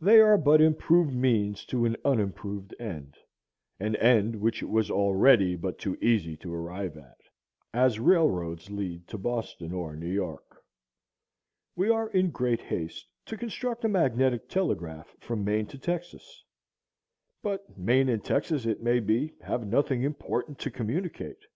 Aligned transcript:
They 0.00 0.20
are 0.20 0.38
but 0.38 0.60
improved 0.60 1.12
means 1.12 1.64
to 1.64 1.84
an 1.84 1.96
unimproved 2.04 2.76
end, 2.78 3.16
an 3.80 3.96
end 3.96 4.36
which 4.36 4.62
it 4.62 4.68
was 4.70 4.88
already 4.88 5.56
but 5.56 5.80
too 5.80 5.98
easy 6.00 6.36
to 6.36 6.54
arrive 6.54 6.96
at; 6.96 7.16
as 7.72 7.98
railroads 7.98 8.70
lead 8.70 9.08
to 9.08 9.18
Boston 9.18 9.72
or 9.72 9.96
New 9.96 10.06
York. 10.12 10.62
We 11.74 11.90
are 11.90 12.08
in 12.10 12.30
great 12.30 12.60
haste 12.60 13.08
to 13.26 13.36
construct 13.36 13.84
a 13.84 13.88
magnetic 13.88 14.48
telegraph 14.48 15.16
from 15.18 15.44
Maine 15.44 15.66
to 15.66 15.76
Texas; 15.78 16.44
but 17.42 17.76
Maine 17.76 18.08
and 18.08 18.22
Texas, 18.24 18.66
it 18.66 18.80
may 18.80 19.00
be, 19.00 19.34
have 19.40 19.66
nothing 19.66 20.04
important 20.04 20.60
to 20.60 20.70
communicate. 20.70 21.46